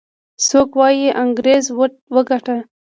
[0.47, 1.65] څوک وايي انګريز
[2.15, 2.57] وګاټه.